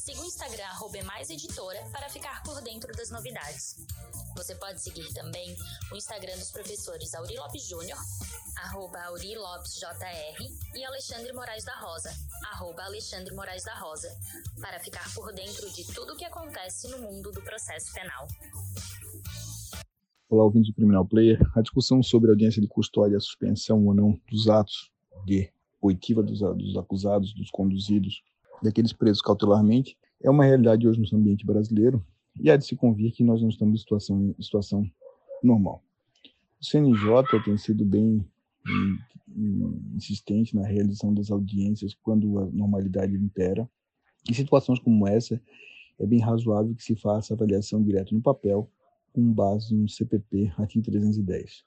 [0.00, 0.64] Siga o Instagram
[0.94, 3.76] @emaiseditora para ficar por dentro das novidades.
[4.34, 5.54] Você pode seguir também
[5.92, 7.98] o Instagram dos professores Auri Lopes Júnior,
[8.64, 10.38] arroba Auri Lopes JR,
[10.74, 12.10] e Alexandre Moraes da Rosa,
[12.50, 14.08] arroba Alexandre Moraes da Rosa,
[14.58, 18.26] para ficar por dentro de tudo o que acontece no mundo do processo penal.
[20.30, 21.38] Olá, ouvintes do Criminal Player.
[21.54, 24.90] A discussão sobre a audiência de custódia, a suspensão ou não dos atos
[25.26, 28.22] de oitiva dos, dos acusados, dos conduzidos,
[28.62, 32.04] daqueles presos cautelarmente, é uma realidade hoje no ambiente brasileiro
[32.38, 34.90] e há de se convir que nós não estamos em situação, situação
[35.42, 35.82] normal.
[36.60, 38.24] O CNJ tem sido bem
[39.94, 43.68] insistente na realização das audiências quando a normalidade impera.
[44.28, 45.40] Em situações como essa,
[45.98, 48.70] é bem razoável que se faça avaliação direta no papel,
[49.12, 51.64] com base no CPP artigo 310.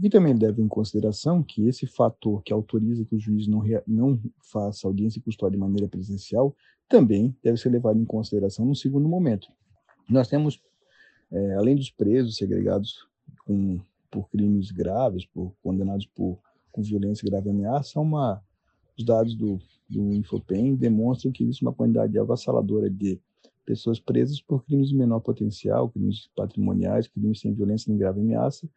[0.00, 4.20] Que também leva em consideração que esse fator que autoriza que o juiz não, não
[4.40, 6.54] faça audiência e custódia de maneira presencial
[6.88, 9.48] também deve ser levado em consideração no segundo momento.
[10.08, 10.62] Nós temos,
[11.30, 13.06] é, além dos presos segregados
[13.44, 16.38] com por crimes graves, por condenados por
[16.72, 18.42] com violência e grave ameaça, uma,
[18.96, 23.20] os dados do, do Infopem demonstram que existe uma quantidade avassaladora de
[23.64, 28.68] pessoas presas por crimes de menor potencial, crimes patrimoniais, crimes sem violência nem grave ameaça,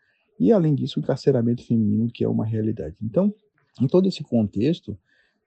[0.41, 2.95] e além disso o encarceramento feminino, que é uma realidade.
[3.01, 3.33] Então,
[3.79, 4.97] em todo esse contexto,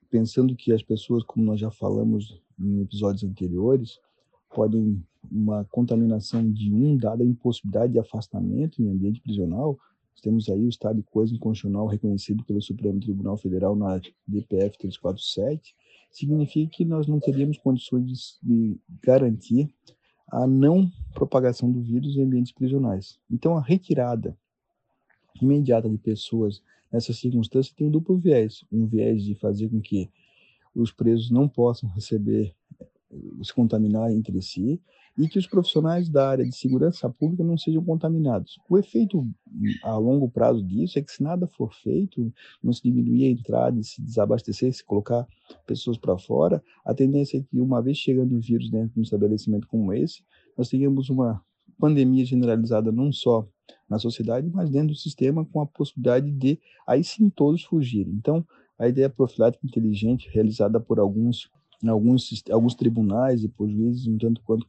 [0.08, 3.98] pensando que as pessoas, como nós já falamos em episódios anteriores,
[4.54, 9.76] podem uma contaminação de um, dada a impossibilidade de afastamento em ambiente prisional,
[10.22, 15.74] temos aí o estado de coisa inconstitucional reconhecido pelo Supremo Tribunal Federal na DPF 347,
[16.10, 19.68] significa que nós não teríamos condições de, de garantir
[20.28, 23.18] a não propagação do vírus em ambientes prisionais.
[23.30, 24.34] Então, a retirada
[25.40, 26.62] imediata de pessoas
[26.92, 28.64] nessa circunstância tem um duplo viés.
[28.70, 30.10] Um viés de fazer com que
[30.74, 32.54] os presos não possam receber,
[33.42, 34.80] se contaminar entre si,
[35.16, 38.58] e que os profissionais da área de segurança pública não sejam contaminados.
[38.68, 39.24] O efeito
[39.84, 43.80] a longo prazo disso é que se nada for feito, não se diminuir a entrada,
[43.82, 45.26] se desabastecer, se colocar
[45.66, 49.02] pessoas para fora, a tendência é que uma vez chegando o vírus dentro de um
[49.02, 50.24] estabelecimento como esse,
[50.58, 51.40] nós tenhamos uma
[51.78, 53.46] pandemia generalizada não só
[53.88, 58.12] na sociedade, mas dentro do sistema com a possibilidade de aí sim todos fugirem.
[58.14, 58.44] Então,
[58.78, 61.50] a ideia profilática inteligente realizada por alguns
[61.88, 64.66] alguns, alguns tribunais e por juízes um tanto quanto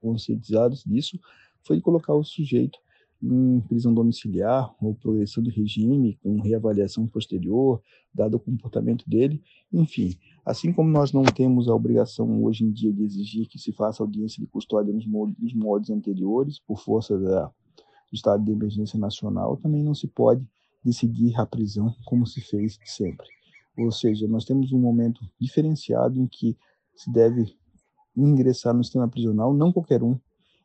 [0.00, 1.18] conscientizados disso,
[1.62, 2.78] foi colocar o sujeito
[3.22, 7.80] em prisão domiciliar ou progressão do regime, com reavaliação posterior,
[8.12, 10.14] dado o comportamento dele, enfim.
[10.44, 14.02] Assim como nós não temos a obrigação hoje em dia de exigir que se faça
[14.02, 17.50] audiência de custódia nos modos, nos anteriores, por força da,
[18.16, 20.44] estado de emergência nacional, também não se pode
[20.84, 23.26] decidir a prisão como se fez sempre.
[23.78, 26.56] Ou seja, nós temos um momento diferenciado em que
[26.94, 27.54] se deve
[28.16, 30.18] ingressar no sistema prisional, não qualquer um,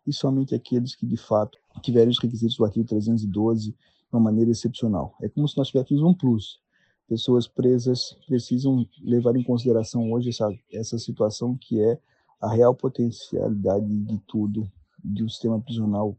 [0.07, 3.75] e somente aqueles que de fato tiverem os requisitos do artigo 312 de
[4.11, 5.15] uma maneira excepcional.
[5.21, 6.59] É como se nós tivéssemos um plus.
[7.07, 11.99] Pessoas presas precisam levar em consideração hoje essa, essa situação que é
[12.39, 14.71] a real potencialidade de tudo
[15.03, 16.17] de um sistema prisional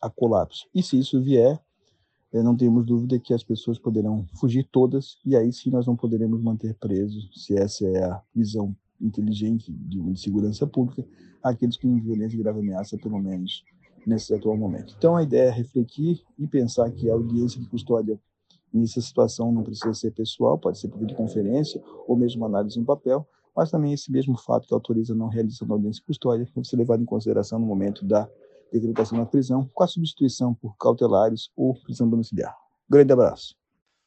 [0.00, 0.66] a colapso.
[0.74, 1.60] E se isso vier,
[2.32, 6.42] não temos dúvida que as pessoas poderão fugir todas e aí sim nós não poderemos
[6.42, 11.06] manter presos, se essa é a visão inteligente de, de segurança pública,
[11.42, 13.62] aqueles com violência e grave ameaça, pelo menos
[14.06, 14.94] nesse atual momento.
[14.98, 18.18] Então a ideia é refletir e pensar que a audiência de custódia
[18.72, 23.26] nessa situação não precisa ser pessoal, pode ser por videoconferência ou mesmo análise no papel,
[23.54, 26.76] mas também esse mesmo fato que autoriza a não realização da audiência custódia deve ser
[26.76, 28.28] levado em consideração no momento da
[28.72, 32.56] decretação na prisão, com a substituição por cautelares ou prisão domiciliar.
[32.88, 33.54] Grande abraço.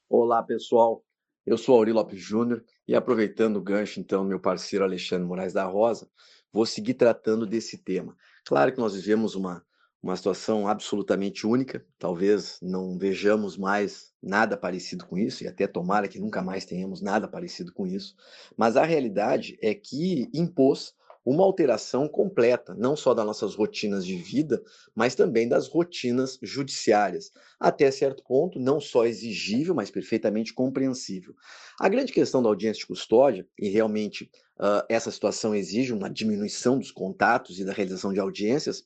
[0.09, 1.03] Olá, pessoal.
[1.45, 5.63] Eu sou Auri Lopes Júnior e aproveitando o gancho, então, meu parceiro Alexandre Moraes da
[5.63, 6.09] Rosa,
[6.51, 8.15] vou seguir tratando desse tema.
[8.45, 9.63] Claro que nós vivemos uma,
[10.01, 16.07] uma situação absolutamente única, talvez não vejamos mais nada parecido com isso, e até tomara
[16.07, 18.15] que nunca mais tenhamos nada parecido com isso,
[18.55, 20.93] mas a realidade é que impôs
[21.29, 24.63] uma alteração completa, não só das nossas rotinas de vida,
[24.95, 27.33] mas também das rotinas judiciárias.
[27.59, 31.35] Até certo ponto, não só exigível, mas perfeitamente compreensível.
[31.77, 36.79] A grande questão da audiência de custódia, e realmente uh, essa situação exige uma diminuição
[36.79, 38.85] dos contatos e da realização de audiências,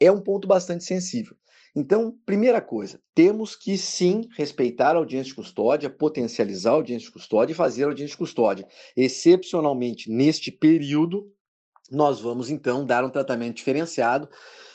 [0.00, 1.36] é um ponto bastante sensível.
[1.76, 7.12] Então, primeira coisa, temos que sim respeitar a audiência de custódia, potencializar a audiência de
[7.12, 8.66] custódia e fazer a audiência de custódia.
[8.96, 11.30] Excepcionalmente, neste período,
[11.92, 14.28] nós vamos então dar um tratamento diferenciado,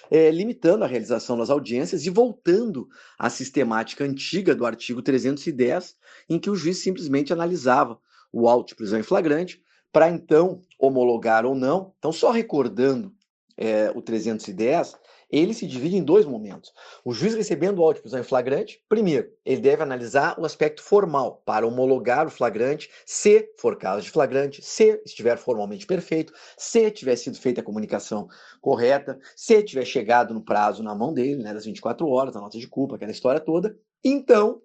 [0.09, 2.87] é, limitando a realização das audiências e voltando
[3.17, 5.95] à sistemática antiga do artigo 310,
[6.29, 7.99] em que o juiz simplesmente analisava
[8.31, 9.61] o auto de prisão em flagrante,
[9.91, 11.93] para então homologar ou não.
[11.97, 13.11] Então, só recordando
[13.57, 14.95] é, o 310,
[15.29, 16.73] ele se divide em dois momentos.
[17.03, 20.81] O juiz recebendo o auto de prisão em flagrante, primeiro, ele deve analisar o aspecto
[20.81, 26.89] formal para homologar o flagrante, se for caso de flagrante, se estiver formalmente perfeito, se
[26.91, 28.27] tiver sido feita a comunicação
[28.61, 32.57] correta, se tiver chegado no prazo na mão dele, né, das 24 horas, a nota
[32.57, 33.77] de culpa, aquela história toda.
[34.03, 34.61] Então,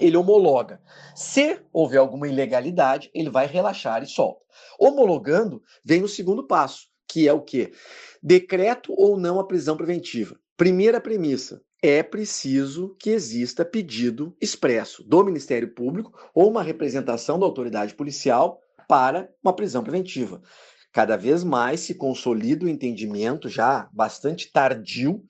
[0.00, 0.80] ele homologa.
[1.14, 4.42] Se houver alguma ilegalidade, ele vai relaxar e solta.
[4.78, 7.72] Homologando, vem o segundo passo, que é o quê?
[8.22, 10.34] Decreto ou não a prisão preventiva.
[10.56, 17.44] Primeira premissa: é preciso que exista pedido expresso do Ministério Público ou uma representação da
[17.44, 20.40] autoridade policial para uma prisão preventiva.
[20.90, 25.22] Cada vez mais se consolida o entendimento, já bastante tardio,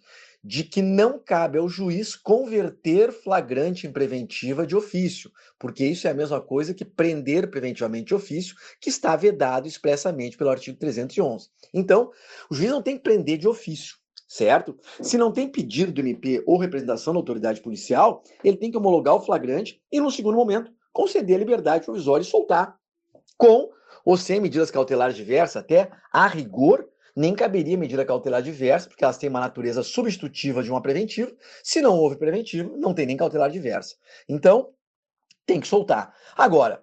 [0.45, 6.11] de que não cabe ao juiz converter flagrante em preventiva de ofício, porque isso é
[6.11, 11.49] a mesma coisa que prender preventivamente de ofício, que está vedado expressamente pelo artigo 311.
[11.73, 12.11] Então,
[12.51, 13.97] o juiz não tem que prender de ofício,
[14.27, 14.77] certo?
[15.01, 19.15] Se não tem pedido do MP ou representação da autoridade policial, ele tem que homologar
[19.15, 22.77] o flagrante e, no segundo momento, conceder a liberdade provisória e soltar,
[23.37, 23.71] com
[24.05, 29.19] ou sem medidas cautelares diversas, até a rigor nem caberia medida cautelar diversa, porque elas
[29.19, 31.33] têm uma natureza substitutiva de uma preventiva.
[31.63, 33.97] Se não houve preventiva, não tem nem cautelar diversa.
[34.29, 34.73] Então,
[35.45, 36.15] tem que soltar.
[36.37, 36.83] Agora,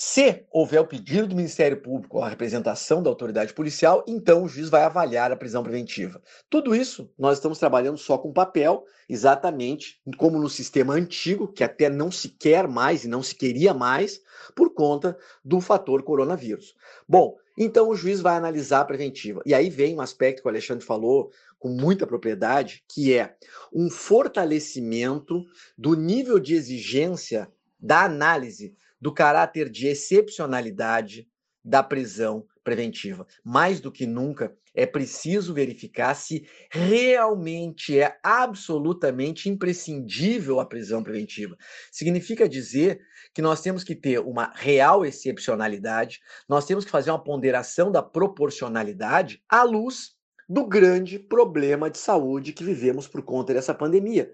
[0.00, 4.48] se houver o pedido do Ministério Público ou a representação da autoridade policial, então o
[4.48, 6.22] juiz vai avaliar a prisão preventiva.
[6.48, 11.90] Tudo isso nós estamos trabalhando só com papel, exatamente como no sistema antigo, que até
[11.90, 14.20] não se quer mais e não se queria mais,
[14.54, 16.76] por conta do fator coronavírus.
[17.08, 19.42] Bom, então o juiz vai analisar a preventiva.
[19.44, 23.34] E aí vem um aspecto que o Alexandre falou com muita propriedade, que é
[23.72, 25.44] um fortalecimento
[25.76, 27.50] do nível de exigência
[27.80, 31.28] da análise do caráter de excepcionalidade
[31.64, 33.26] da prisão preventiva.
[33.44, 41.56] Mais do que nunca, é preciso verificar se realmente é absolutamente imprescindível a prisão preventiva.
[41.90, 43.00] Significa dizer
[43.34, 48.02] que nós temos que ter uma real excepcionalidade, nós temos que fazer uma ponderação da
[48.02, 50.16] proporcionalidade à luz
[50.48, 54.30] do grande problema de saúde que vivemos por conta dessa pandemia.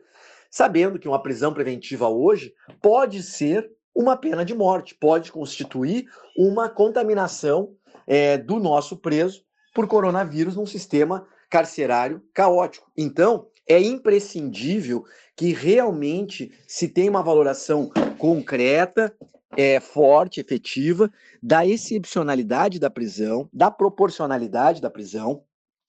[0.51, 6.07] Sabendo que uma prisão preventiva hoje pode ser uma pena de morte, pode constituir
[6.37, 7.75] uma contaminação
[8.07, 9.45] é, do nosso preso
[9.75, 12.91] por coronavírus num sistema carcerário caótico.
[12.97, 15.05] Então, é imprescindível
[15.37, 19.15] que realmente se tenha uma valoração concreta,
[19.57, 21.11] é, forte, efetiva,
[21.43, 25.45] da excepcionalidade da prisão, da proporcionalidade da prisão.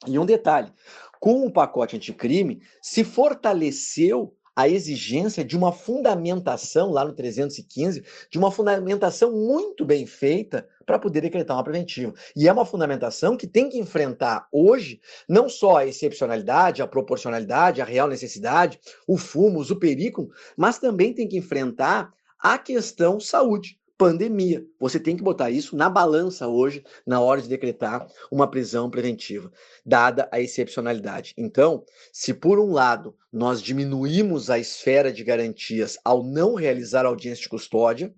[0.08, 0.72] E um detalhe:
[1.20, 8.38] com o pacote anticrime, se fortaleceu a exigência de uma fundamentação, lá no 315, de
[8.38, 12.14] uma fundamentação muito bem feita para poder decretar uma preventiva.
[12.36, 17.82] E é uma fundamentação que tem que enfrentar hoje não só a excepcionalidade, a proporcionalidade,
[17.82, 23.78] a real necessidade, o fumo, o perigo, mas também tem que enfrentar a questão saúde
[23.98, 24.66] pandemia.
[24.80, 29.52] Você tem que botar isso na balança hoje, na hora de decretar uma prisão preventiva,
[29.86, 31.34] dada a excepcionalidade.
[31.38, 37.44] Então, se por um lado nós diminuímos a esfera de garantias ao não realizar audiência
[37.44, 38.14] de custódia,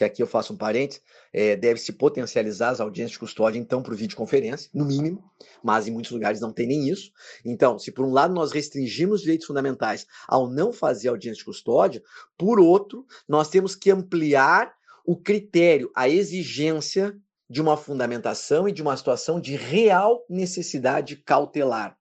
[0.00, 3.94] que aqui eu faço um parênteses, é, deve-se potencializar as audiências de custódia, então, por
[3.94, 5.22] videoconferência, no mínimo,
[5.62, 7.12] mas em muitos lugares não tem nem isso.
[7.44, 11.44] Então, se por um lado nós restringimos os direitos fundamentais ao não fazer audiência de
[11.44, 12.02] custódia,
[12.38, 17.16] por outro, nós temos que ampliar o critério, a exigência
[17.48, 21.98] de uma fundamentação e de uma situação de real necessidade cautelar.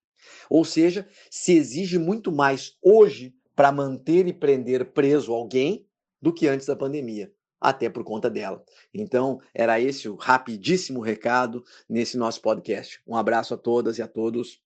[0.49, 5.85] Ou seja, se exige muito mais hoje para manter e prender preso alguém
[6.21, 8.63] do que antes da pandemia, até por conta dela.
[8.93, 13.01] Então, era esse o rapidíssimo recado nesse nosso podcast.
[13.07, 14.61] Um abraço a todas e a todos.